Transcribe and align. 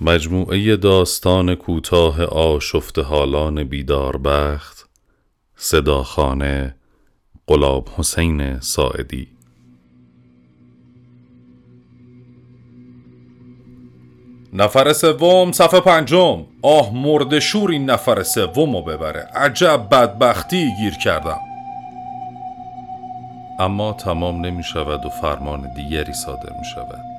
مجموعه 0.00 0.76
داستان 0.76 1.54
کوتاه 1.54 2.24
آشفت 2.24 2.98
حالان 2.98 3.64
بیدار 3.64 4.16
بخت 4.16 4.88
صداخانه 5.56 6.74
قلاب 7.46 7.88
حسین 7.96 8.60
ساعدی. 8.60 9.28
نفر 14.52 14.92
سوم 14.92 15.52
صفحه 15.52 15.80
پنجم. 15.80 16.44
آه 16.62 16.94
مرد 16.94 17.38
شور 17.38 17.70
این 17.70 17.90
نفر 17.90 18.22
سوم 18.22 18.76
رو 18.76 18.82
ببره. 18.82 19.28
عجب 19.34 19.88
بدبختی 19.90 20.70
گیر 20.78 20.94
کردم. 20.94 21.40
اما 23.58 23.92
تمام 23.92 24.46
نمی 24.46 24.62
شود 24.62 25.06
و 25.06 25.08
فرمان 25.08 25.74
دیگری 25.74 26.12
صادر 26.12 26.52
می 26.58 26.64
شود 26.74 27.15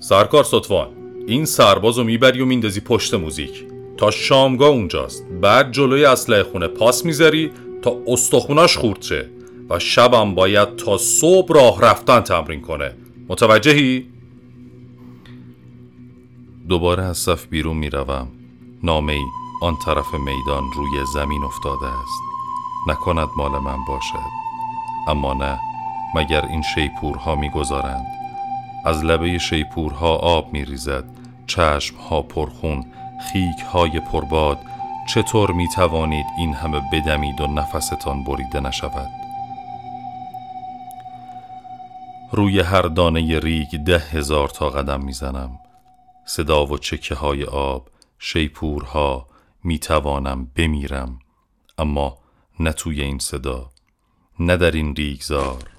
سرکار 0.00 0.44
سطفان 0.44 0.88
این 1.26 1.44
سرباز 1.44 1.98
رو 1.98 2.04
می‌بری 2.04 2.40
و 2.40 2.46
میندازی 2.46 2.80
پشت 2.80 3.14
موزیک. 3.14 3.64
تا 3.96 4.10
شامگاه 4.10 4.68
اونجاست. 4.68 5.26
بعد 5.42 5.72
جلوی 5.72 6.04
اسلحه 6.04 6.42
خونه 6.42 6.66
پاس 6.66 7.04
می‌ذاری 7.04 7.50
تا 7.82 7.96
استخوناش 8.06 8.76
خورد 8.76 9.02
شه. 9.02 9.28
و 9.70 9.78
شبم 9.78 10.34
باید 10.34 10.76
تا 10.76 10.98
صبح 10.98 11.54
راه 11.54 11.80
رفتن 11.80 12.20
تمرین 12.20 12.60
کنه. 12.60 12.94
متوجهی؟ 13.28 14.06
دوباره 16.68 17.02
از 17.02 17.18
صف 17.18 17.46
بیرون 17.46 17.76
می‌روم. 17.76 18.28
نامه 18.82 19.12
ای 19.12 19.24
آن 19.62 19.76
طرف 19.84 20.14
میدان 20.14 20.64
روی 20.76 21.06
زمین 21.14 21.44
افتاده 21.44 21.86
است. 21.86 22.20
نکند 22.88 23.28
مال 23.36 23.50
من 23.50 23.84
باشد. 23.88 24.30
اما 25.08 25.34
نه 25.34 25.58
مگر 26.14 26.46
این 26.46 26.62
شیپورها 26.74 27.36
می‌گذارند؟ 27.36 28.17
از 28.84 29.04
لبه 29.04 29.38
شیپورها 29.38 30.16
آب 30.16 30.52
میریزد. 30.52 31.04
چشمها 31.46 32.22
پرخون 32.22 32.86
خیک 33.32 33.60
های 33.72 34.00
پرباد. 34.00 34.58
چطور 35.14 35.52
می 35.52 35.68
توانید 35.74 36.26
این 36.38 36.54
همه 36.54 36.80
بدمید 36.92 37.40
و 37.40 37.46
نفستان 37.46 38.24
بریده 38.24 38.60
نشود؟ 38.60 39.08
روی 42.32 42.60
هر 42.60 42.82
دانه 42.82 43.38
ریگ 43.38 43.76
ده 43.76 43.98
هزار 43.98 44.48
تا 44.48 44.70
قدم 44.70 45.04
می‌زنم. 45.04 45.58
صدا 46.24 46.66
و 46.66 46.78
چکه 46.78 47.14
های 47.14 47.44
آب 47.44 47.88
شیپورها 48.18 49.26
می 49.64 49.78
توانم 49.78 50.48
بمیرم. 50.56 51.18
اما 51.78 52.18
نه 52.60 52.72
توی 52.72 53.02
این 53.02 53.18
صدا 53.18 53.70
نه 54.40 54.56
در 54.56 54.70
این 54.70 54.96
ریگزار. 54.96 55.77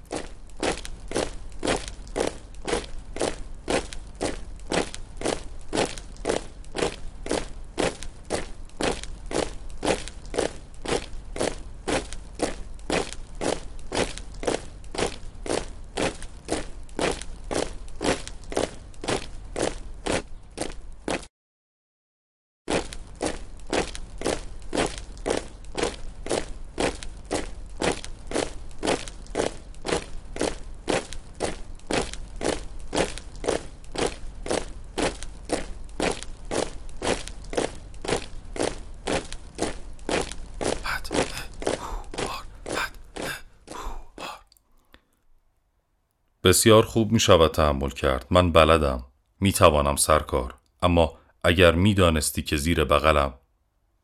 بسیار 46.44 46.82
خوب 46.82 47.12
می 47.12 47.20
شود 47.20 47.50
تحمل 47.50 47.90
کرد. 47.90 48.26
من 48.30 48.52
بلدم. 48.52 49.04
می 49.40 49.52
توانم 49.52 49.96
سرکار. 49.96 50.54
اما 50.82 51.18
اگر 51.44 51.74
می 51.74 51.94
دانستی 51.94 52.42
که 52.42 52.56
زیر 52.56 52.84
بغلم. 52.84 53.34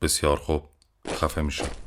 بسیار 0.02 0.36
خوب. 0.36 0.62
خفه 1.08 1.42
می 1.42 1.52
شد. 1.52 1.85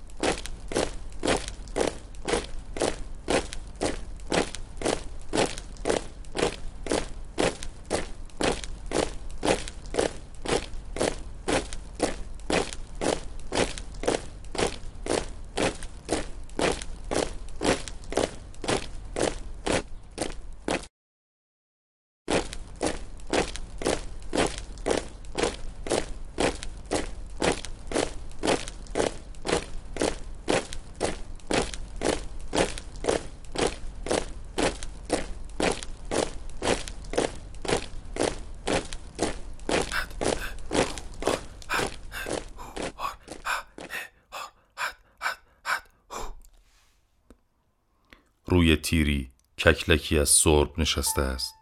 روی 48.59 48.75
تیری 48.75 49.29
ککلکی 49.57 50.19
از 50.19 50.29
سرب 50.29 50.69
نشسته 50.77 51.21
است. 51.21 51.55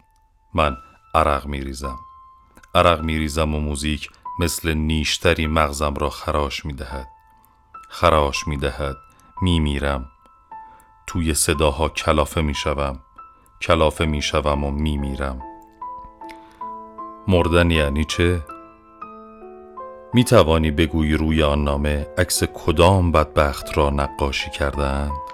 من 0.54 0.76
عرق 1.14 1.46
می 1.46 1.60
ریزم 1.60 1.98
عرق 2.74 3.00
می 3.02 3.18
ریزم 3.18 3.54
و 3.54 3.60
موزیک 3.60 4.10
مثل 4.40 4.74
نیشتری 4.74 5.46
مغزم 5.46 5.94
را 5.94 6.10
خراش 6.10 6.64
می 6.64 6.72
دهد 6.72 7.08
خراش 7.88 8.48
می 8.48 8.56
دهد 8.56 8.96
می 9.42 9.60
میرم 9.60 10.10
توی 11.06 11.34
صداها 11.34 11.88
کلافه 11.88 12.40
می 12.40 12.54
شوم 12.54 13.00
کلافه 13.62 14.04
می 14.04 14.22
شوم 14.22 14.64
و 14.64 14.70
می 14.70 14.98
میرم 14.98 15.42
مردن 17.28 17.70
یعنی 17.70 18.04
چه؟ 18.04 18.42
می 20.14 20.24
بگویی 20.70 21.14
روی 21.14 21.42
آن 21.42 21.64
نامه 21.64 22.06
عکس 22.18 22.44
کدام 22.44 23.12
بدبخت 23.12 23.78
را 23.78 23.90
نقاشی 23.90 24.50
کردند؟ 24.50 25.27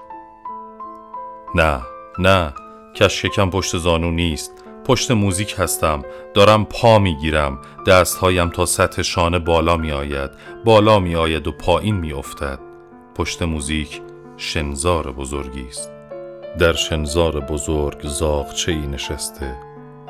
نه 1.55 1.81
نه 2.19 2.53
کشکم 2.95 3.51
پشت 3.51 3.77
زانو 3.77 4.11
نیست 4.11 4.65
پشت 4.85 5.11
موزیک 5.11 5.55
هستم 5.59 6.03
دارم 6.35 6.65
پا 6.65 6.99
می‌گیرم 6.99 7.59
دستهایم 7.87 8.51
تا 8.51 8.67
سطح 8.67 9.03
شانه 9.03 9.39
بالا 9.39 9.77
می 9.77 9.93
آید 9.93 10.31
بالا 10.65 10.99
می 10.99 11.17
آید 11.17 11.47
و 11.47 11.53
پایین 11.53 11.97
می 11.97 12.13
افتد 12.13 12.59
پشت 13.15 13.43
موزیک 13.43 14.03
شنزار 14.37 15.13
بزرگی 15.13 15.67
است. 15.69 15.91
در 16.59 16.73
شنزار 16.73 17.41
بزرگ 17.41 18.07
زاغچه 18.07 18.73
ای 18.73 18.87
نشسته 18.87 19.57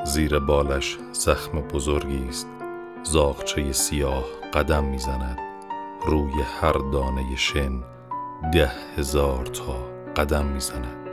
زیر 0.03 0.39
بالش 0.39 0.97
زخم 1.11 1.61
بزرگی 1.61 2.29
است. 2.29 2.47
زاغچه 3.03 3.71
سیاه 3.71 4.23
قدم 4.53 4.83
می‌زند 4.83 5.39
روی 6.05 6.33
هر 6.61 6.73
دانه 6.93 7.35
شن 7.35 7.83
ده 8.53 8.71
هزار 8.97 9.45
تا 9.45 9.75
قدم 10.15 10.45
می‌زند. 10.45 11.04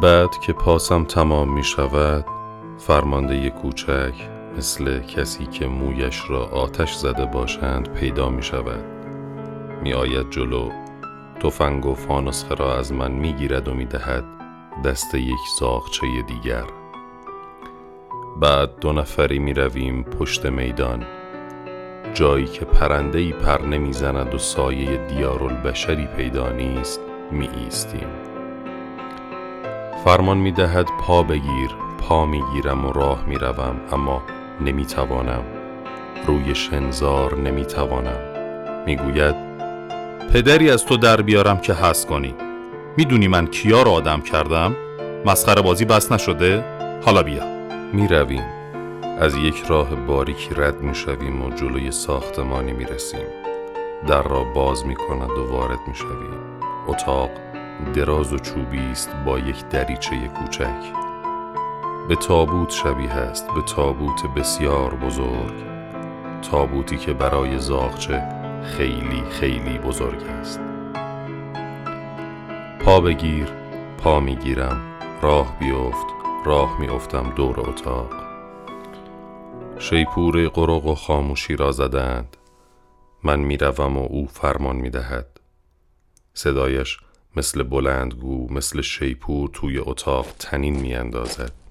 بعد 0.00 0.30
که 0.40 0.52
پاسم 0.52 1.04
تمام 1.04 1.54
می 1.54 1.64
شود 1.64 2.24
فرمانده 2.78 3.50
کوچک 3.50 4.14
مثل 4.56 5.00
کسی 5.00 5.46
که 5.46 5.66
مویش 5.66 6.22
را 6.28 6.44
آتش 6.44 6.94
زده 6.94 7.24
باشند 7.24 7.92
پیدا 7.92 8.28
می 8.28 8.42
شود. 8.42 8.84
می 9.82 9.92
آید 9.92 10.30
جلو. 10.30 10.70
تفنگ 11.40 11.86
و 11.86 11.94
فانوسخه 11.94 12.54
را 12.54 12.78
از 12.78 12.92
من 12.92 13.10
می 13.10 13.32
گیرد 13.32 13.68
و 13.68 13.74
می 13.74 13.84
دهد 13.84 14.24
دست 14.84 15.14
یک 15.14 15.40
زاغچه 15.58 16.06
دیگر. 16.26 16.64
بعد 18.40 18.78
دو 18.80 18.92
نفری 18.92 19.38
می 19.38 19.54
رویم 19.54 20.02
پشت 20.02 20.46
میدان. 20.46 21.04
جایی 22.14 22.46
که 22.46 22.64
پرنده 22.64 23.18
ای 23.18 23.32
پر 23.32 23.62
نمی‌زند 23.62 24.34
و 24.34 24.38
سایه 24.38 25.06
دیارالبشری 25.06 26.06
پیدا 26.06 26.52
نیست 26.52 27.00
می 27.30 27.48
ایستیم. 27.48 28.31
فرمان 30.04 30.36
می 30.36 30.52
دهد 30.52 30.88
پا 31.00 31.22
بگیر 31.22 31.70
پا 31.98 32.26
می 32.26 32.42
گیرم 32.52 32.86
و 32.86 32.92
راه 32.92 33.24
می 33.26 33.34
روم 33.34 33.80
اما 33.92 34.22
نمی 34.60 34.86
توانم 34.86 35.42
روی 36.26 36.54
شنزار 36.54 37.38
نمی 37.38 37.64
توانم 37.64 38.18
می 38.86 38.96
گوید 38.96 39.34
پدری 40.32 40.70
از 40.70 40.84
تو 40.84 40.96
در 40.96 41.22
بیارم 41.22 41.58
که 41.58 41.74
هست 41.74 42.06
کنی. 42.06 42.34
می‌دونی 42.96 43.28
من 43.28 43.46
کیا 43.46 43.82
رو 43.82 43.90
آدم 43.90 44.20
کردم؟ 44.20 44.76
مسخره 45.26 45.62
بازی 45.62 45.84
بس 45.84 46.12
نشده؟ 46.12 46.64
حالا 47.04 47.22
بیا. 47.22 47.44
می 47.92 48.08
رویم 48.08 48.44
از 49.20 49.36
یک 49.36 49.64
راه 49.68 49.94
باریکی 49.94 50.54
رد 50.54 50.80
می 50.80 50.94
شویم 50.94 51.42
و 51.42 51.50
جلوی 51.50 51.90
ساختمانی 51.90 52.72
می 52.72 52.84
رسیم 52.84 53.26
در 54.08 54.22
را 54.22 54.44
باز 54.44 54.86
می 54.86 54.94
کند 54.94 55.30
و 55.30 55.52
وارد 55.52 55.78
می 55.88 55.94
شویم 55.94 56.40
اتاق 56.86 57.30
دراز 57.94 58.32
و 58.32 58.38
چوبی 58.38 58.78
است 58.78 59.10
با 59.26 59.38
یک 59.38 59.68
دریچه 59.68 60.28
کوچک. 60.28 60.92
به 62.08 62.16
تابوت 62.16 62.70
شبیه 62.70 63.12
است 63.12 63.46
به 63.54 63.62
تابوت 63.62 64.26
بسیار 64.36 64.94
بزرگ. 64.94 65.54
تابوتی 66.50 66.96
که 66.96 67.12
برای 67.12 67.58
زاغچه 67.58 68.22
خیلی 68.64 69.22
خیلی 69.30 69.78
بزرگ 69.78 70.22
است. 70.22 70.60
پا 72.80 73.00
بگیر 73.00 73.48
پا 73.98 74.20
می‌گیرم 74.20 74.80
راه 75.22 75.58
بیفت 75.58 76.06
راه 76.44 76.80
میافتم 76.80 77.32
دور 77.36 77.60
اتاق. 77.60 78.12
شیپور 79.78 80.48
قرق 80.48 80.86
و 80.86 80.94
خاموشی 80.94 81.56
را 81.56 81.72
زدند. 81.72 82.36
من 83.24 83.40
می‌روم 83.40 83.96
و 83.96 84.06
او 84.10 84.26
فرمان 84.26 84.76
می‌دهد. 84.76 85.40
صدایش 86.34 86.98
مثل 87.36 87.62
بلندگو 87.62 88.52
مثل 88.52 88.80
شیپور 88.80 89.50
توی 89.52 89.78
اتاق 89.78 90.26
تنین 90.38 90.76
میاندازد. 90.80 91.61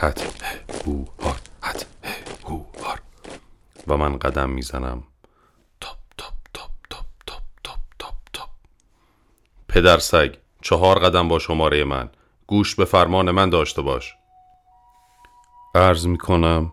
هت 0.00 0.22
هو 0.86 1.04
هار 1.22 1.40
هت 1.62 1.86
هو 2.44 2.64
هار. 2.84 3.00
و 3.86 3.96
من 3.96 4.18
قدم 4.18 4.50
می‌زنم. 4.50 5.02
تاپ 5.80 5.98
تاپ 6.18 6.34
تاپ 6.54 6.70
تاپ 6.90 7.06
تاپ 7.26 7.42
تاپ 7.64 7.80
تاپ 7.98 8.14
تاپ. 8.32 8.48
پدر 9.68 9.98
سگ 9.98 10.34
چهار 10.62 10.98
قدم 10.98 11.28
با 11.28 11.38
شماره 11.38 11.84
من. 11.84 12.10
گوش 12.46 12.74
به 12.74 12.84
فرمان 12.84 13.30
من 13.30 13.50
داشته 13.50 13.82
باش. 13.82 14.14
عرض 15.74 16.06
می 16.06 16.18
کنم 16.18 16.72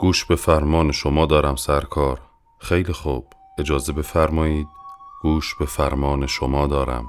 گوش 0.00 0.24
به 0.24 0.36
فرمان 0.36 0.92
شما 0.92 1.26
دارم 1.26 1.56
سرکار. 1.56 2.20
خیلی 2.58 2.92
خوب. 2.92 3.32
اجازه 3.58 3.92
بفرمایید 3.92 4.68
گوش 5.22 5.54
به 5.54 5.66
فرمان 5.66 6.26
شما 6.26 6.66
دارم. 6.66 7.06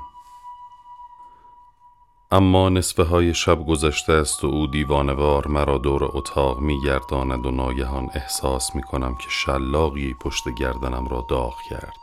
اما 2.32 2.70
نصفه 2.70 3.04
های 3.04 3.34
شب 3.34 3.66
گذشته 3.66 4.14
است 4.14 4.44
و 4.44 4.48
او 4.48 4.68
دیوانوار 4.68 5.48
مرا 5.48 5.78
دور 5.78 6.04
اتاق 6.04 6.60
می 6.60 6.82
گرداند 6.86 7.46
و 7.46 7.52
ناگهان 7.52 8.10
احساس 8.14 8.76
می 8.76 8.82
کنم 8.82 9.16
که 9.16 9.30
شلاقی 9.30 10.14
پشت 10.14 10.44
گردنم 10.60 11.08
را 11.08 11.26
داغ 11.30 11.62
کرد. 11.70 11.94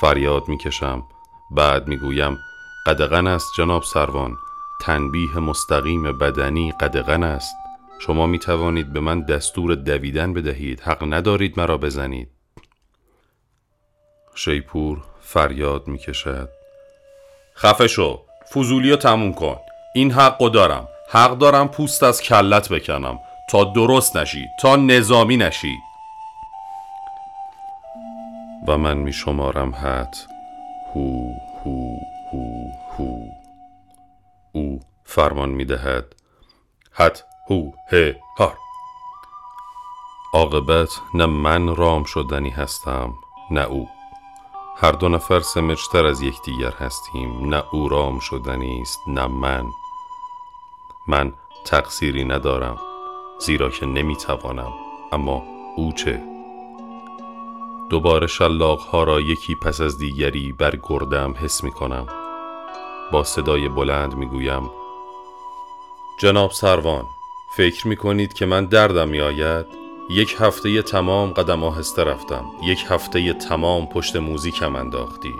فریاد 0.00 0.48
می 0.48 0.58
کشم 0.58 1.02
بعد 1.50 1.88
می 1.88 1.96
گویم 1.96 2.38
قدغن 2.86 3.26
است 3.26 3.52
جناب 3.56 3.82
سروان. 3.82 4.36
تنبیه 4.80 5.38
مستقیم 5.38 6.18
بدنی 6.18 6.72
قدغن 6.72 7.22
است. 7.22 7.54
شما 7.98 8.26
می 8.26 8.38
توانید 8.38 8.92
به 8.92 9.00
من 9.00 9.20
دستور 9.20 9.74
دویدن 9.74 10.32
بدهید. 10.32 10.80
حق 10.80 11.14
ندارید 11.14 11.58
مرا 11.60 11.78
بزنید. 11.78 12.28
شیپور 14.34 14.98
فریاد 15.20 15.88
می 15.88 15.98
کشد 15.98 16.48
خفه 17.56 17.88
شو. 17.88 18.27
فضولی 18.54 18.96
تموم 18.96 19.34
کن. 19.34 19.56
این 19.94 20.12
حقو 20.12 20.48
دارم. 20.48 20.88
حق 21.10 21.38
دارم 21.38 21.68
پوست 21.68 22.02
از 22.02 22.22
کلت 22.22 22.68
بکنم. 22.68 23.18
تا 23.50 23.64
درست 23.64 24.16
نشی. 24.16 24.46
تا 24.60 24.76
نظامی 24.76 25.36
نشی. 25.36 25.76
و 28.66 28.78
من 28.78 28.96
می 28.96 29.12
شمارم 29.12 29.74
حت 29.74 30.26
هو 30.94 31.32
هو 31.64 31.96
هو 32.32 32.70
هو. 32.98 33.18
او 34.52 34.80
فرمان 35.04 35.48
می 35.48 35.64
دهد 35.64 36.04
حت 36.92 37.24
هو 37.50 37.70
ه 37.92 38.14
هار. 38.38 38.58
عاقبت 40.34 40.88
نه 41.14 41.26
من 41.26 41.76
رام 41.76 42.04
شدنی 42.04 42.50
هستم 42.50 43.14
نه 43.50 43.60
او. 43.60 43.88
هر 44.80 44.92
دو 44.92 45.08
نفر 45.08 45.40
سمجتر 45.40 46.06
از 46.06 46.22
یکدیگر 46.22 46.70
هستیم. 46.70 47.54
نه 47.54 47.62
او 47.70 47.88
رام 47.88 48.18
شدنی 48.18 48.80
است 48.80 49.00
نه 49.06 49.26
من. 49.26 49.64
من 51.06 51.32
تقصیری 51.64 52.24
ندارم 52.24 52.78
زیرا 53.38 53.70
که 53.70 53.86
نمی‌توانم. 53.86 54.72
اما 55.12 55.42
او 55.76 55.92
چه؟ 55.92 56.22
دوباره 57.90 58.26
شلاق 58.26 58.80
ها 58.80 59.04
را 59.04 59.20
یکی 59.20 59.54
پس 59.54 59.80
از 59.80 59.98
دیگری 59.98 60.52
بر 60.52 60.76
گردم 60.88 61.34
حس 61.38 61.64
می 61.64 61.72
کنم 61.72 62.06
با 63.12 63.24
صدای 63.24 63.68
بلند 63.68 64.14
می 64.14 64.26
گویم 64.26 64.70
جناب 66.20 66.50
سروان 66.50 67.04
فکر 67.56 67.88
می 67.88 67.96
کنید 67.96 68.32
که 68.32 68.46
من 68.46 68.64
دردم 68.64 69.08
می 69.08 69.20
آید 69.20 69.87
یک 70.10 70.36
هفته 70.38 70.82
تمام 70.82 71.32
قدم 71.32 71.64
آهسته 71.64 72.04
رفتم. 72.04 72.44
یک 72.64 72.84
هفته 72.88 73.32
تمام 73.32 73.86
پشت 73.86 74.16
موزیکم 74.16 74.76
انداختی. 74.76 75.34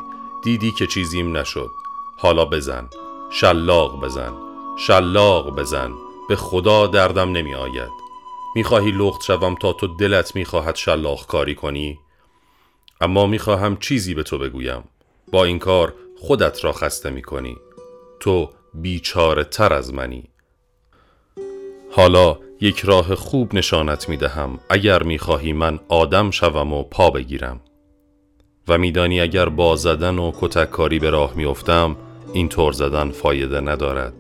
دیدی 0.45 0.73
که 0.73 0.87
چیزیم 0.87 1.37
نشد. 1.37 1.71
حالا 2.19 2.45
بزن. 2.45 2.89
شلاق 3.31 4.01
بزن. 4.01 4.33
شلاق 4.79 5.57
بزن. 5.57 5.93
به 6.29 6.37
خدا 6.37 6.87
دردم 6.87 7.33
نمی 7.33 7.55
آید 7.55 7.91
می‌خواهی 8.55 8.91
لخت 8.91 9.23
شوم 9.23 9.55
تا 9.55 9.73
تو 9.73 9.87
دلت 9.87 10.37
می‌خواهد 10.37 10.77
شلاق 10.77 11.27
کاری 11.27 11.55
کنی؟ 11.55 11.99
اما 13.01 13.27
می‌خواهم 13.27 13.77
چیزی 13.77 14.15
به 14.15 14.23
تو 14.23 14.39
بگویم. 14.39 14.85
با 15.33 15.45
این 15.45 15.59
کار 15.59 15.95
خودت 16.19 16.65
را 16.65 16.73
خسته 16.73 17.11
می‌کنی. 17.11 17.57
تو 18.21 18.51
بیچاره 18.75 19.45
تر 19.45 19.73
از 19.73 19.95
منی. 19.95 20.25
حالا 21.93 22.39
یک 22.61 22.81
راه 22.81 23.15
خوب 23.15 23.55
نشانت 23.55 24.09
می 24.09 24.17
دهم 24.17 24.59
اگر 24.71 25.03
می 25.03 25.19
خواهی 25.19 25.53
من 25.53 25.81
آدم 25.89 26.31
شوم 26.31 26.73
و 26.73 26.83
پا 26.83 27.11
بگیرم. 27.11 27.61
و 28.69 28.79
میدانی 28.79 29.21
اگر 29.21 29.49
با 29.49 29.77
زدن 29.77 30.19
و 30.19 30.33
کتککاری 30.41 30.99
به 30.99 31.11
راه 31.11 31.33
میافتم 31.37 31.97
این 32.33 32.49
طور 32.49 32.73
زدن 32.73 33.11
فایده 33.11 33.61
ندارد. 33.61 34.15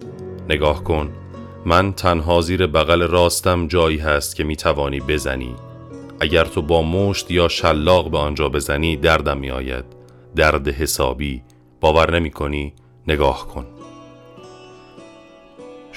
نگاه 0.48 0.84
کن 0.84 1.10
من 1.64 1.92
تنها 1.92 2.40
زیر 2.40 2.66
بغل 2.66 3.02
راستم 3.02 3.66
جایی 3.66 3.98
هست 3.98 4.36
که 4.36 4.44
می 4.44 4.56
توانی 4.56 5.00
بزنی. 5.00 5.54
اگر 6.20 6.44
تو 6.44 6.62
با 6.62 6.82
مشت 6.82 7.30
یا 7.30 7.48
شلاق 7.48 8.10
به 8.10 8.18
آنجا 8.18 8.48
بزنی 8.48 8.96
دردم 8.96 9.38
می 9.38 9.50
آید 9.50 9.84
درد 10.36 10.68
حسابی 10.68 11.42
باور 11.80 12.14
نمی 12.14 12.30
کنی 12.30 12.72
نگاه 13.08 13.48
کن. 13.48 13.77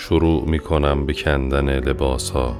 شروع 0.02 0.50
می 0.50 0.60
کنم 0.60 1.06
به 1.06 1.14
کندن 1.14 1.80
لباس 1.80 2.30
ها 2.30 2.56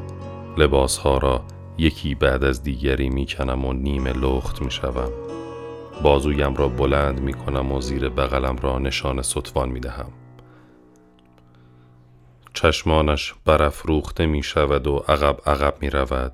لباس 0.58 0.98
ها 0.98 1.18
را 1.18 1.46
یکی 1.78 2.16
بعد 2.16 2.44
از 2.44 2.64
دیگری 2.64 3.10
می 3.10 3.26
کنم 3.26 3.66
و 3.66 3.74
نیمه 3.74 4.14
لخت 4.14 4.62
می 4.62 4.72
شوم 4.72 5.12
بازویم 6.04 6.56
را 6.56 6.68
بلند 6.68 7.20
می 7.20 7.34
کنم 7.34 7.72
و 7.72 7.82
زیر 7.82 8.10
بغلم 8.10 8.56
را 8.58 8.80
نشان 8.80 9.22
سطفان 9.22 9.70
می 9.70 9.80
دهم 9.80 10.12
چشمانش 12.54 13.34
برافروخته 13.46 14.26
می 14.26 14.44
شود 14.44 14.88
و 14.88 14.96
عقب 15.08 15.40
عقب 15.46 15.76
می 15.82 15.90
رود 15.90 16.34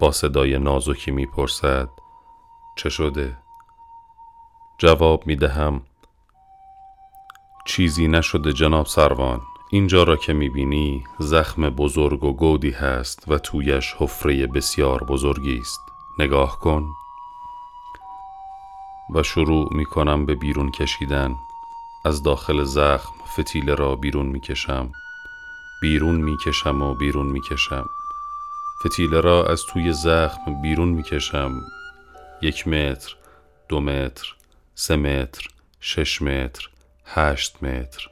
با 0.00 0.12
صدای 0.12 0.58
نازکی 0.58 1.10
می 1.10 1.26
پرسد 1.26 1.88
چه 2.76 2.88
شده؟ 2.88 3.36
جواب 4.78 5.26
می 5.26 5.36
دهم 5.36 5.82
چیزی 7.66 8.08
نشده 8.08 8.52
جناب 8.52 8.86
سروان. 8.86 9.40
اینجا 9.74 10.02
را 10.02 10.16
که 10.16 10.32
می 10.32 10.48
بینی 10.48 11.04
زخم 11.18 11.70
بزرگ 11.70 12.24
و 12.24 12.32
گودی 12.32 12.70
هست 12.70 13.28
و 13.28 13.38
تویش 13.38 13.94
حفره 13.98 14.46
بسیار 14.46 15.04
بزرگی 15.04 15.58
است. 15.58 15.80
نگاه 16.18 16.60
کن. 16.60 16.88
و 19.14 19.22
شروع 19.22 19.74
می 19.74 19.84
کنم 19.84 20.26
به 20.26 20.34
بیرون 20.34 20.70
کشیدن. 20.70 21.34
از 22.04 22.22
داخل 22.22 22.64
زخم 22.64 23.12
فتیله 23.38 23.74
را 23.74 23.96
بیرون 23.96 24.26
می 24.26 24.40
کشم 24.40 24.92
بیرون 25.82 26.14
می 26.14 26.36
کشم 26.46 26.82
و 26.82 26.94
بیرون 26.94 27.26
می 27.26 27.40
کشم 27.40 27.86
فتیله 28.86 29.20
را 29.20 29.46
از 29.46 29.62
توی 29.62 29.92
زخم 29.92 30.62
بیرون 30.62 30.88
می 30.88 31.02
کشم 31.02 31.60
یک 32.42 32.68
متر 32.68 33.16
دو 33.68 33.80
متر 33.80 34.34
سه 34.74 34.96
متر 34.96 35.48
شش 35.80 36.22
متر 36.22 36.68
هشت 37.04 37.62
متر. 37.62 38.11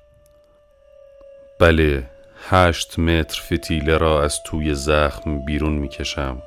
بله 1.60 2.10
هشت 2.48 2.98
متر 2.98 3.40
فتیله 3.42 3.98
را 3.98 4.22
از 4.22 4.42
توی 4.42 4.74
زخم 4.74 5.44
بیرون 5.44 5.72
می 5.72 5.88
کشم 5.88 6.42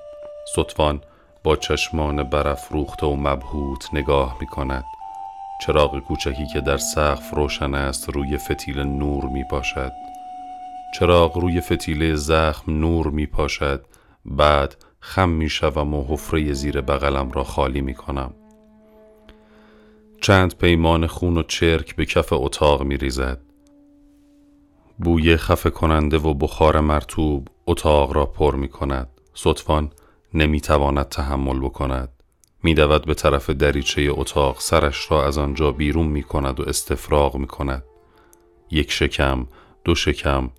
سطفان 0.56 1.02
با 1.44 1.56
چشمان 1.56 2.24
برافروخته 2.24 3.06
و 3.06 3.16
مبهوت 3.16 3.90
نگاه 3.94 4.38
می 4.42 4.48
کند 4.48 4.84
چراغ 5.66 6.00
کوچکی 6.00 6.48
که 6.54 6.62
در 6.62 6.78
سقف 6.78 7.34
روشن 7.34 7.74
است 7.74 8.10
روی 8.10 8.38
فتیله 8.38 8.84
نور 8.84 9.26
می 9.26 9.44
پاشد 9.44 9.92
چراغ 11.00 11.38
روی 11.38 11.62
فتیله 11.62 12.16
زخم 12.16 12.80
نور 12.80 13.08
می 13.08 13.26
پاشد 13.26 13.86
بعد 14.26 14.76
خم 15.00 15.30
می 15.30 15.50
شوم 15.50 15.94
و 15.94 16.06
حفره 16.10 16.54
زیر 16.54 16.82
بغلم 16.82 17.32
را 17.32 17.44
خالی 17.44 17.82
می 17.82 17.94
کنم 17.94 18.34
چند 20.22 20.58
پیمان 20.58 21.08
خون 21.08 21.38
و 21.38 21.44
چرک 21.44 21.96
به 21.96 22.06
کف 22.06 22.34
اتاق 22.34 22.84
می 22.84 22.98
ریزد 22.98 23.43
بوی 25.04 25.38
خفه 25.38 25.70
کننده 25.70 26.18
و 26.18 26.34
بخار 26.34 26.80
مرتوب 26.80 27.48
اتاق 27.68 28.14
را 28.14 28.26
پر 28.26 28.56
می 28.56 28.70
کند 28.70 29.10
صدفان 29.34 29.92
نمی 30.34 30.62
تواند 30.62 31.10
تحمل 31.10 31.60
بکند 31.60 32.10
می 32.64 32.74
دود 32.74 33.06
به 33.06 33.14
طرف 33.14 33.50
دریچه 33.50 34.08
اتاق 34.12 34.60
سرش 34.60 35.12
را 35.12 35.26
از 35.26 35.38
آنجا 35.38 35.72
بیرون 35.72 36.08
می 36.08 36.24
کند 36.24 36.60
و 36.60 36.70
استفراغ 36.70 37.36
می 37.36 37.48
کند 37.48 37.84
یک 38.72 38.92
شکم 38.92 39.48
دو 39.84 39.96
شکم 39.96 40.50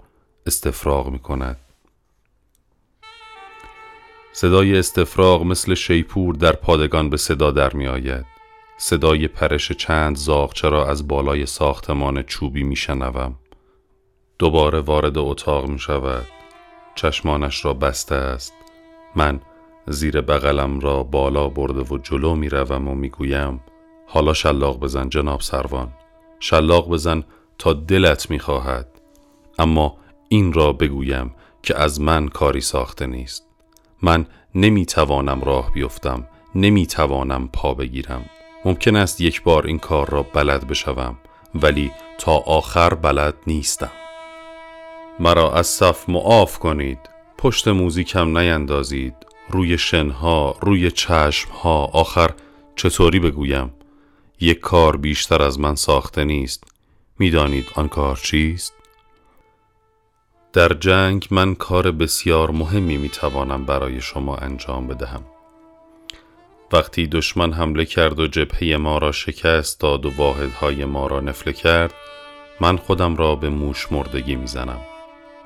استفراغ 0.47 1.09
می 1.09 1.19
کند 1.19 1.57
صدای 4.33 4.79
استفراغ 4.79 5.43
مثل 5.43 5.75
شیپور 5.75 6.35
در 6.35 6.53
پادگان 6.53 7.11
به 7.11 7.17
صدا 7.17 7.51
در 7.51 7.73
می 7.73 7.87
آید. 7.87 8.27
صدای 8.77 9.29
پرش 9.29 9.73
چند 9.73 10.17
زاغچه 10.17 10.69
را 10.69 10.89
از 10.89 11.09
بالای 11.09 11.47
ساختمان 11.47 12.23
چوبی 12.23 12.63
می 12.63 12.77
شنوم. 12.77 13.35
دوباره 14.39 14.81
وارد 14.81 15.19
اتاق 15.19 15.67
می 15.67 15.79
شود. 15.79 16.27
چشمانش 16.95 17.65
را 17.65 17.75
بسته 17.75 18.15
است. 18.15 18.55
من 19.17 19.41
زیر 19.87 20.21
بغلم 20.21 20.81
را 20.81 21.03
بالا 21.03 21.49
برده 21.49 21.95
و 21.95 21.99
جلو 21.99 22.35
می 22.35 22.49
روم 22.49 22.89
و 22.89 22.95
می 22.95 23.09
گویم 23.09 23.61
حالا 24.07 24.35
شلاق 24.35 24.81
بزن 24.81 25.09
جناب 25.09 25.41
سروان. 25.41 25.93
شلاق 26.41 26.89
بزن 26.89 27.25
تا 27.59 27.73
دلت 27.73 28.31
می 28.31 28.39
خواهد. 28.39 29.01
اما 29.59 29.97
این 30.29 30.53
را 30.53 30.73
بگویم 30.73 31.35
که 31.63 31.79
از 31.79 32.01
من 32.01 32.29
کاری 32.29 32.61
ساخته 32.61 33.07
نیست. 33.07 33.47
من 34.03 34.27
نمی 34.55 34.87
توانم 34.87 35.41
راه 35.41 35.73
بیفتم 35.73 36.27
نمی 36.55 36.87
توانم 36.87 37.49
پا 37.49 37.75
بگیرم 37.75 38.25
ممکن 38.65 38.97
است 38.97 39.21
یک 39.21 39.43
بار 39.43 39.67
این 39.67 39.79
کار 39.79 40.11
را 40.11 40.23
بلد 40.23 40.69
بشوم 40.69 41.19
ولی 41.55 41.91
تا 42.19 42.33
آخر 42.33 42.95
بلد 42.95 43.35
نیستم 43.47 43.91
مرا 45.21 45.53
از 45.53 45.67
صف 45.67 46.09
معاف 46.09 46.59
کنید. 46.59 46.99
پشت 47.39 47.69
موزیکم 47.69 48.39
نیندازید. 48.39 49.15
روی 49.49 49.79
شنها 49.79 50.57
روی 50.61 50.91
چشمها. 50.91 51.85
آخر 51.85 52.31
چطوری 52.77 53.21
بگویم؟ 53.21 53.73
یک 54.41 54.61
کار 54.61 54.97
بیشتر 54.97 55.43
از 55.43 55.61
من 55.61 55.75
ساخته 55.75 56.25
نیست. 56.25 56.65
می‌دانید 57.19 57.67
آن 57.75 57.89
کار 57.89 58.17
چیست؟ 58.17 58.75
در 60.53 60.69
جنگ 60.69 61.29
من 61.31 61.55
کار 61.55 61.91
بسیار 61.91 62.51
مهمی 62.51 62.97
می 62.97 63.09
توانم 63.09 63.65
برای 63.65 64.01
شما 64.01 64.37
انجام 64.37 64.87
بدهم. 64.87 65.25
وقتی 66.73 67.07
دشمن 67.07 67.53
حمله 67.53 67.85
کرد 67.85 68.21
و 68.21 68.27
جبهه 68.27 68.77
ما 68.77 68.99
را 68.99 69.13
شکست 69.13 69.81
داد 69.81 70.07
و 70.07 70.11
واحدهای 70.17 70.85
ما 70.85 71.07
را 71.07 71.21
نفله 71.21 71.53
کرد 71.53 71.95
من 72.61 72.77
خودم 72.77 73.17
را 73.17 73.37
به 73.37 73.49
موش 73.49 73.93
مردگی 73.93 74.35
می‌زنم. 74.35 74.81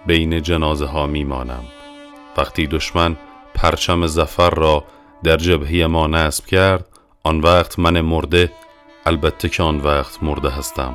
بین 0.08 0.42
جنازه 0.42 0.86
ها 0.86 1.06
می 1.06 1.24
مانم 1.24 1.64
وقتی 2.36 2.66
دشمن 2.66 3.16
پرچم 3.54 4.06
زفر 4.06 4.50
را 4.50 4.84
در 5.24 5.36
جبهه 5.36 5.86
ما 5.86 6.06
نصب 6.06 6.46
کرد 6.46 6.88
آن 7.22 7.40
وقت 7.40 7.78
من 7.78 8.00
مرده 8.00 8.52
البته 9.06 9.48
که 9.48 9.62
آن 9.62 9.80
وقت 9.80 10.22
مرده 10.22 10.50
هستم. 10.50 10.94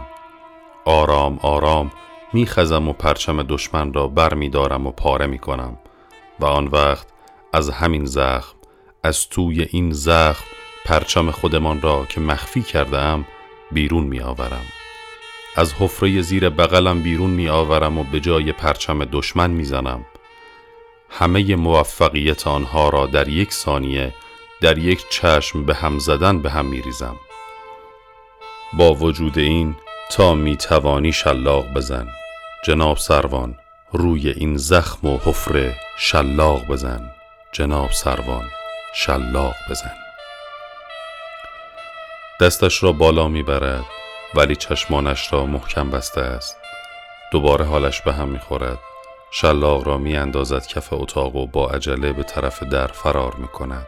آرام 0.86 1.40
آرام 1.42 1.92
میخزم 2.34 2.88
و 2.88 2.94
پرچم 2.94 3.44
دشمن 3.44 3.94
را 3.94 4.08
بر 4.08 4.34
می 4.34 4.50
دارم 4.50 4.88
و 4.88 4.92
پاره 4.92 5.28
می 5.28 5.40
کنم 5.40 5.78
و 6.40 6.46
آن 6.46 6.68
وقت 6.68 7.08
از 7.54 7.70
همین 7.70 8.06
زخم 8.06 8.56
از 9.04 9.30
توی 9.30 9.68
این 9.70 9.92
زخم 9.92 10.46
پرچم 10.86 11.32
خودمان 11.32 11.82
را 11.82 12.06
که 12.06 12.22
مخفی 12.22 12.62
کردم 12.62 13.26
بیرون 13.72 14.04
می 14.04 14.20
آورم 14.20 14.66
از 15.56 15.74
حفره 15.74 16.22
زیر 16.22 16.50
بغلم 16.50 17.04
بیرون 17.04 17.30
می 17.30 17.50
آورم 17.50 17.98
و 17.98 18.04
به 18.04 18.20
جای 18.20 18.52
پرچم 18.52 19.06
دشمن 19.06 19.50
می 19.50 19.66
زنم 19.66 20.06
همه 21.10 21.56
موفقیت 21.56 22.48
آنها 22.48 22.90
را 22.90 23.06
در 23.06 23.28
یک 23.28 23.54
ثانیه 23.54 24.14
در 24.62 24.78
یک 24.78 25.06
چشم 25.10 25.66
به 25.66 25.76
هم 25.76 26.00
زدن 26.00 26.42
به 26.42 26.50
هم 26.50 26.66
می 26.66 26.82
ریزم 26.82 27.16
با 28.74 28.94
وجود 28.94 29.38
این 29.38 29.76
تا 30.12 30.36
می 30.36 30.58
توانی 30.58 31.12
شلاق 31.12 31.74
بزن. 31.74 32.08
جناب 32.66 32.98
سروان 32.98 33.58
روی 33.92 34.30
این 34.30 34.58
زخم 34.58 35.08
و 35.08 35.18
حفره 35.18 35.76
شلاق 35.98 36.68
بزن. 36.68 37.12
جناب 37.52 37.92
سروان 37.92 38.44
شلاق 38.96 39.56
بزن. 39.70 39.94
دستش 42.42 42.84
را 42.84 42.92
بالا 42.92 43.28
می‌برد. 43.28 43.86
ولی 44.36 44.56
چشمانش 44.56 45.34
را 45.34 45.46
محکم 45.46 45.90
بسته 45.90 46.22
است. 46.22 46.58
دوباره 47.32 47.66
حالش 47.66 48.02
به 48.02 48.14
هم 48.14 48.28
می‌خورد. 48.28 48.80
شلاق 49.32 49.88
را 49.88 49.98
میاندازد 49.98 50.68
کف 50.68 50.94
اتاق 50.94 51.36
و 51.36 51.48
با 51.48 51.70
عجله 51.70 52.14
به 52.14 52.24
طرف 52.24 52.64
در 52.64 52.88
فرار 52.88 53.36
می‌کند. 53.36 53.88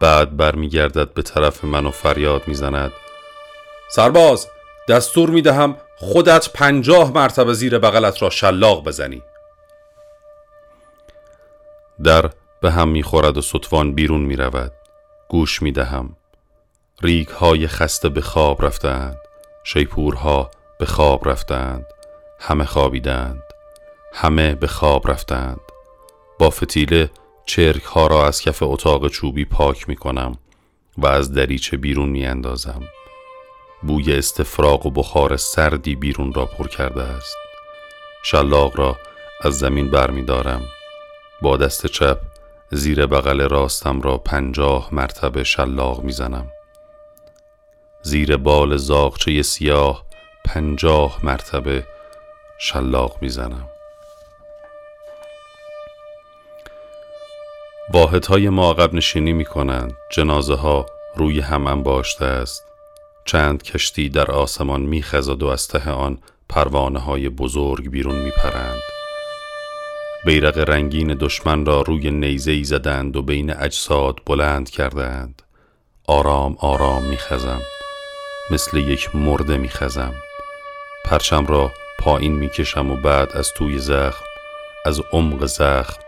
بعد 0.00 0.36
برمیگردد 0.36 1.12
به 1.12 1.22
طرف 1.22 1.64
من 1.64 1.86
و 1.86 1.90
فریاد 1.90 2.48
می‌زند. 2.48 2.92
سرباز 3.90 4.48
دستور 4.88 5.30
می‌دهم 5.30 5.76
خودت 5.96 6.52
پنجاه 6.52 7.12
مرتبه 7.12 7.52
زیر 7.54 7.78
بغلت 7.78 8.22
را 8.22 8.30
شلاق 8.30 8.84
بزنی. 8.84 9.22
در 12.04 12.30
به 12.60 12.70
هم 12.70 12.88
می‌خورد 12.88 13.38
و 13.38 13.42
سطفان 13.42 13.94
بیرون 13.94 14.20
می‌رود. 14.20 14.72
گوش 15.28 15.62
می‌دهم. 15.62 16.16
ریگ 17.02 17.28
های 17.28 17.66
خسته 17.66 18.08
به 18.08 18.20
خواب 18.20 18.64
رفتند 18.64 19.16
شیپورها 19.64 20.50
به 20.78 20.86
خواب 20.86 21.28
رفتند 21.28 21.86
همه 22.40 22.64
خوابیدند 22.64 23.42
همه 24.14 24.54
به 24.54 24.66
خواب 24.66 25.10
رفتند. 25.10 25.60
با 26.38 26.50
فتیله 26.50 27.10
چرک 27.46 27.82
ها 27.82 28.06
را 28.06 28.26
از 28.26 28.40
کف 28.42 28.62
اتاق 28.62 29.08
چوبی 29.08 29.44
پاک 29.44 29.88
می 29.88 29.96
کنم 29.96 30.38
و 30.98 31.06
از 31.06 31.32
دریچه 31.32 31.76
بیرون 31.76 32.08
می 32.08 32.26
اندازم. 32.26 32.82
بوی 33.82 34.12
استفراغ 34.12 34.86
و 34.86 34.90
بخار 34.90 35.36
سردی 35.36 35.96
بیرون 35.96 36.32
را 36.32 36.46
پر 36.46 36.68
کرده 36.68 37.02
است. 37.02 37.36
شلاق 38.22 38.78
را 38.78 38.96
از 39.42 39.58
زمین 39.58 39.90
برمیدارم. 39.90 40.62
با 41.42 41.56
دست 41.56 41.86
چپ 41.86 42.18
زیر 42.70 43.06
بغل 43.06 43.48
راستم 43.48 44.00
را 44.00 44.18
پنجاه 44.18 44.88
مرتبه 44.92 45.44
شلاق 45.44 46.02
می‌زنم. 46.02 46.50
زیر 48.02 48.36
بال 48.36 48.76
زاغچه 48.76 49.42
سیاه 49.42 50.04
پنجاه 50.44 51.18
مرتبه 51.22 51.84
شلاق 52.58 53.16
می‌زنم. 53.20 53.68
واحدهای 57.92 58.48
ما 58.48 58.70
عقب 58.70 58.94
نشینی 58.94 59.32
می 59.32 59.44
کنند 59.44 59.96
جنازه 60.10 60.54
ها 60.54 60.86
روی 61.16 61.40
هم 61.40 61.66
انباشته 61.66 62.24
است. 62.24 62.64
چند 63.24 63.62
کشتی 63.62 64.08
در 64.08 64.30
آسمان 64.30 64.80
میخزد 64.80 65.42
و 65.42 65.46
از 65.46 65.68
ته 65.68 65.90
آن 65.90 66.18
پروانه 66.48 66.98
های 66.98 67.28
بزرگ 67.28 67.90
بیرون 67.90 68.14
میپرند. 68.14 68.80
بیرق 70.26 70.58
رنگین 70.58 71.16
دشمن 71.20 71.66
را 71.66 71.80
روی 71.80 72.10
نیزه 72.10 72.62
زدند 72.62 73.16
و 73.16 73.22
بین 73.22 73.56
اجساد 73.56 74.20
بلند 74.26 74.70
کردند. 74.70 75.42
آرام 76.06 76.56
آرام 76.60 77.02
میخزم. 77.02 77.60
مثل 78.50 78.76
یک 78.76 79.14
مرده 79.14 79.56
میخزم. 79.56 80.14
پرچم 81.04 81.46
را 81.46 81.72
پایین 81.98 82.32
می‌کشم 82.32 82.90
و 82.90 82.96
بعد 82.96 83.32
از 83.36 83.52
توی 83.52 83.78
زخم 83.78 84.24
از 84.84 85.00
عمق 85.12 85.46
زخم. 85.46 86.02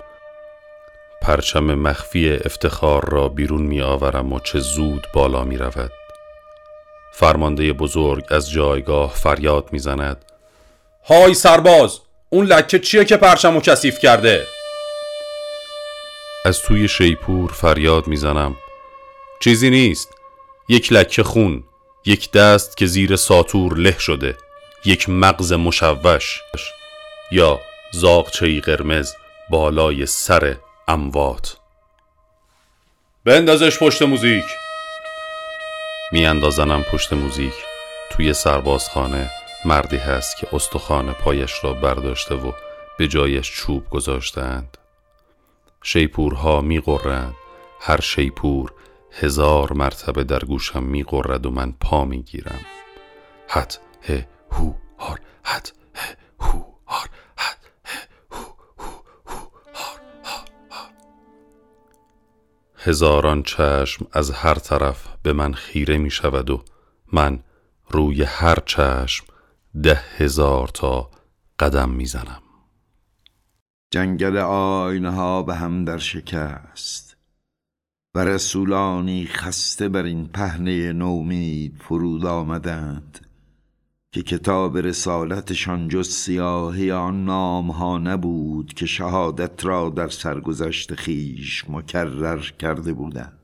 پرچم 1.23 1.65
مخفی 1.75 2.33
افتخار 2.33 3.11
را 3.11 3.29
بیرون 3.29 3.63
می 3.63 3.81
آورم 3.81 4.33
و 4.33 4.41
چه 4.41 4.59
زود 4.59 5.07
بالا 5.13 5.45
می 5.45 5.57
رود. 5.57 5.93
فرمانده 7.13 7.73
بزرگ 7.73 8.25
از 8.29 8.51
جایگاه 8.51 9.15
فریاد 9.15 9.69
می 9.73 9.79
زند 9.79 10.25
های 11.05 11.35
سرباز 11.35 12.01
اون 12.31 12.47
لکه 12.47 12.79
چیه 12.79 13.05
که 13.05 13.17
پرچم 13.17 13.57
و 13.57 13.61
کثیف 13.61 13.99
کرده؟ 13.99 14.47
از 16.45 16.63
توی 16.63 16.89
شیپور 16.89 17.53
فریاد 17.53 18.07
می‌زنم. 18.07 18.57
چیزی 19.41 19.71
نیست. 19.71 20.15
یک 20.69 20.93
لکه 20.93 21.23
خون. 21.23 21.65
یک 22.05 22.31
دست 22.31 22.77
که 22.77 22.87
زیر 22.87 23.17
ساتور 23.17 23.79
له 23.79 23.99
شده 23.99 24.37
یک 24.85 25.09
مغز 25.09 25.53
مشوش 25.53 26.43
یا 27.31 27.61
زاغچهی 27.93 28.61
قرمز 28.61 29.13
بالای 29.51 30.07
سر 30.07 30.57
اموات. 30.89 31.57
بندازش 33.25 33.79
پشت 33.79 34.03
موزیک. 34.03 34.45
میاندازنم 36.13 36.83
پشت 36.83 37.13
موزیک. 37.13 37.55
توی 38.11 38.33
سربازخانه 38.33 39.31
مردی 39.65 39.97
هست 39.97 40.37
که 40.37 40.49
استخوان 40.53 41.13
پایش 41.13 41.65
را 41.65 41.73
برداشته 41.73 42.35
و 42.35 42.53
به 42.99 43.09
جایش 43.09 43.53
چوب 43.53 43.91
گذاشتند. 43.91 44.77
شیپورها 45.83 46.61
میقرند 46.61 47.35
هر 47.81 48.01
شیپور 48.01 48.73
هزار 49.13 49.73
مرتبه 49.73 50.25
در 50.25 50.39
گوشم 50.39 50.83
میقرد 50.83 51.47
و 51.47 51.51
من 51.51 51.73
پا 51.73 52.05
می‌گیرم. 52.05 52.61
حت 53.49 53.81
هو 54.51 54.75
هار. 54.99 55.21
حت 55.43 55.73
هو 56.41 56.65
هار. 56.87 57.09
حت 57.37 57.59
ه 57.85 58.09
هو 58.31 58.45
هو 58.79 59.51
هار 59.75 60.01
هزاران 62.77 63.43
چشم 63.43 64.07
از 64.13 64.31
هر 64.31 64.55
طرف 64.55 65.09
به 65.23 65.33
من 65.33 65.55
خیره 65.55 65.99
می 65.99 66.11
شود 66.11 66.51
و 66.51 66.65
من 67.13 67.43
روی 67.91 68.23
هر 68.23 68.59
چشم 68.67 69.25
ده 69.83 70.01
هزار 70.17 70.69
تا 70.69 71.11
قدم 71.59 71.91
می‌زنم. 71.91 72.43
جنگل 73.91 74.37
آینه 74.37 75.43
به 75.43 75.55
هم 75.55 75.85
در 75.85 75.99
شکست. 75.99 77.10
و 78.15 78.25
رسولانی 78.25 79.27
خسته 79.27 79.89
بر 79.89 80.03
این 80.03 80.27
پهنه 80.27 80.93
نومید 80.93 81.77
فرود 81.81 82.27
آمدند 82.27 83.27
که 84.13 84.23
کتاب 84.23 84.79
رسالتشان 84.79 85.89
جز 85.89 86.09
سیاهی 86.09 86.91
آن 86.93 87.25
نام 87.25 87.71
ها 87.71 87.99
نبود 87.99 88.75
که 88.75 88.87
شهادت 88.87 89.65
را 89.65 89.91
در 89.91 90.09
سرگذشت 90.09 90.95
خیش 90.95 91.65
مکرر 91.69 92.39
کرده 92.39 92.93
بودند. 92.93 93.41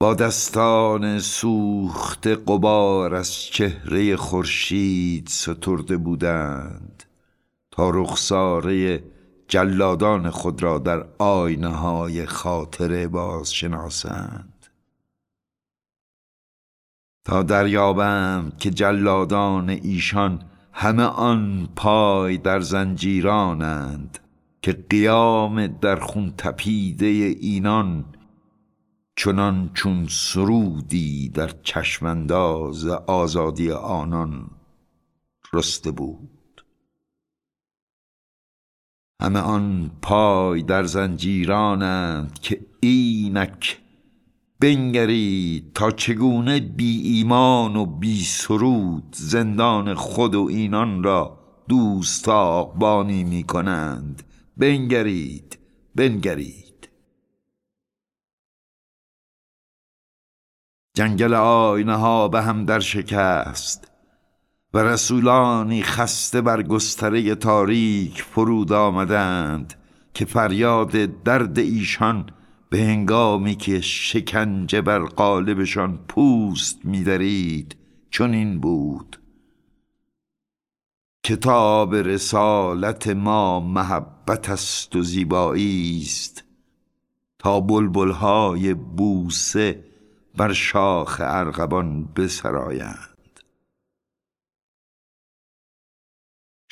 با 0.00 0.14
دستان 0.14 1.18
سوخت 1.18 2.26
قبار 2.26 3.14
از 3.14 3.32
چهره 3.32 4.16
خورشید 4.16 5.28
سترده 5.28 5.96
بودند 5.96 7.02
تا 7.70 7.90
رخساره 7.90 9.02
جلادان 9.48 10.30
خود 10.30 10.62
را 10.62 10.78
در 10.78 11.06
آینه 11.18 11.68
های 11.68 12.26
خاطره 12.26 13.08
باز 13.08 13.54
شناسند 13.54 14.66
تا 17.24 17.42
دریابند 17.42 18.58
که 18.58 18.70
جلادان 18.70 19.70
ایشان 19.70 20.42
همه 20.72 21.02
آن 21.02 21.68
پای 21.76 22.36
در 22.36 22.60
زنجیرانند 22.60 24.18
که 24.62 24.72
قیام 24.72 25.66
در 25.66 25.96
خون 25.96 26.34
تپیده 26.38 27.06
اینان 27.06 28.04
چنان 29.16 29.70
چون 29.74 30.06
سرودی 30.10 31.28
در 31.28 31.50
چشمانداز 31.62 32.86
آزادی 32.86 33.70
آنان 33.70 34.50
رسته 35.52 35.90
بود. 35.90 36.37
همه 39.22 39.38
آن 39.38 39.90
پای 40.02 40.62
در 40.62 40.84
زنجیرانند 40.84 42.38
که 42.38 42.60
اینک 42.80 43.78
بنگرید 44.60 45.72
تا 45.74 45.90
چگونه 45.90 46.60
بی 46.60 47.00
ایمان 47.00 47.76
و 47.76 47.86
بی 47.86 48.24
سرود 48.24 49.16
زندان 49.16 49.94
خود 49.94 50.34
و 50.34 50.46
اینان 50.50 51.02
را 51.02 51.38
دوستاقبانی 51.68 53.24
می 53.24 53.42
کنند. 53.42 54.22
بنگرید 54.56 55.58
بنگرید. 55.94 56.88
جنگل 60.94 61.34
آینه 61.34 61.96
ها 61.96 62.28
به 62.28 62.42
هم 62.42 62.64
در 62.64 62.80
شکست. 62.80 63.87
و 64.74 64.78
رسولانی 64.78 65.82
خسته 65.82 66.40
بر 66.40 66.62
گستره 66.62 67.34
تاریک 67.34 68.22
فرود 68.22 68.72
آمدند 68.72 69.74
که 70.14 70.24
فریاد 70.24 70.90
درد 71.24 71.58
ایشان 71.58 72.30
به 72.70 72.78
هنگامی 72.78 73.54
که 73.54 73.80
شکنجه 73.80 74.80
بر 74.80 74.98
قالبشان 74.98 75.98
پوست 76.08 76.84
میدرید 76.84 77.76
چون 78.10 78.34
این 78.34 78.60
بود. 78.60 79.20
کتاب 81.24 81.94
رسالت 81.94 83.08
ما 83.08 83.60
محبت 83.60 84.50
است 84.50 84.96
و 84.96 85.02
زیبایی 85.02 86.02
است. 86.02 86.44
تا 87.38 87.60
بلبلهای 87.60 88.74
بوسه 88.74 89.84
بر 90.36 90.52
شاخ 90.52 91.20
ارغبان 91.24 92.04
بسرایند. 92.04 93.17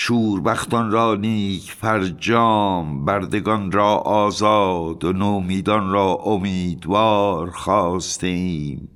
شوربختان 0.07 0.91
را 0.91 1.15
نیک 1.15 1.73
فرجام 1.73 3.05
بردگان 3.05 3.73
را 3.73 3.97
آزاد 3.97 5.05
و 5.05 5.13
نومیدان 5.13 5.91
را 5.91 6.15
امیدوار 6.15 7.51
خواستیم. 7.51 8.89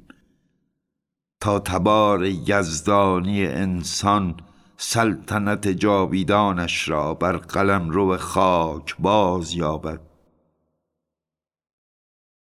تا 1.41 1.59
تبار 1.59 2.25
یزدانی 2.25 3.47
انسان 3.47 4.35
سلطنت 4.77 5.69
جاویدانش 5.69 6.89
را 6.89 7.15
بر 7.15 7.37
قلم 7.37 7.91
رو 7.91 8.17
خاک 8.17 8.97
باز 8.99 9.55
یابد. 9.55 10.01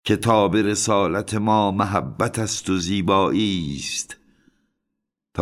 کتاب 0.05 0.55
رسالت 0.55 1.33
ما 1.33 1.71
محبت 1.71 2.39
است 2.39 2.69
و 2.69 2.77
زیبایی 2.77 3.75
است 3.75 4.18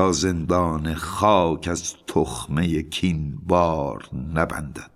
زندان 0.05 0.93
خاک 0.93 1.67
از 1.67 1.95
تخمه 2.07 2.81
کین 2.81 3.35
بار 3.35 4.09
نبندد. 4.33 4.91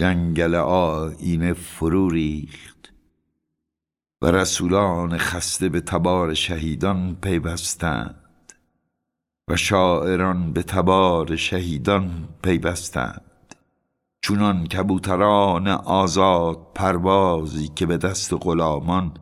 جنگل 0.00 0.54
آینه 0.54 1.52
فرو 1.52 2.08
ریخت 2.08 2.92
و 4.22 4.26
رسولان 4.26 5.18
خسته 5.18 5.68
به 5.68 5.80
تبار 5.80 6.34
شهیدان 6.34 7.16
پیوستند 7.22 8.52
و 9.48 9.56
شاعران 9.56 10.52
به 10.52 10.62
تبار 10.62 11.36
شهیدان 11.36 12.28
پیوستند. 12.42 13.54
چونان 14.22 14.66
کبوتران 14.66 15.68
آزاد 15.68 16.72
پروازی 16.74 17.68
که 17.68 17.86
به 17.86 17.96
دست 17.96 18.34
غلامان 18.40 19.14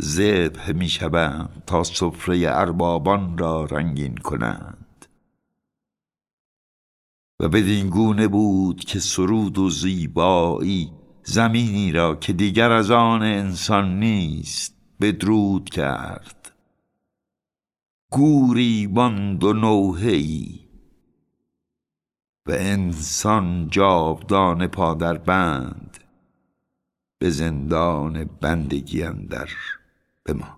ذبح 0.00 0.72
می 0.72 0.88
شوند 0.88 1.62
تا 1.66 1.84
سفره 1.84 2.38
اربابان 2.48 3.38
را 3.38 3.64
رنگین 3.64 4.14
کنند. 4.14 5.06
و 7.40 7.48
بدین 7.48 7.90
گونه 7.90 8.28
بود 8.28 8.80
که 8.80 9.00
سرود 9.00 9.58
و 9.58 9.70
زیبایی 9.70 10.92
زمینی 11.22 11.92
را 11.92 12.16
که 12.16 12.32
دیگر 12.32 12.72
از 12.72 12.90
آن 12.90 13.22
انسان 13.22 13.98
نیست 13.98 14.74
بدرود 15.00 15.70
کرد. 15.70 16.52
گوری 18.10 18.86
باند 18.86 19.44
و 19.44 19.52
نوحه‌ای 19.52 20.60
و 22.46 22.52
انسان 22.52 23.68
جاودان 23.70 24.66
پادر 24.66 25.18
بند 25.18 25.98
به 27.18 27.30
زندان 27.30 28.24
بندگی 28.24 29.02
اندر 29.02 29.48
بماند 30.28 30.57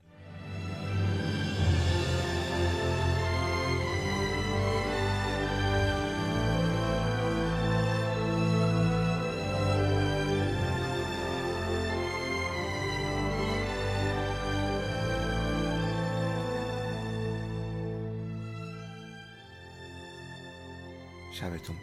davet 21.51 21.69
olun. 21.69 21.80